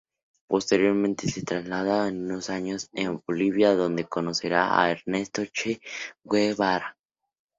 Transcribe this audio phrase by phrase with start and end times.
[0.47, 5.79] Posteriormente se traslada unos años a Bolivia, donde conocerá a Ernesto Che
[6.23, 6.97] Guevara.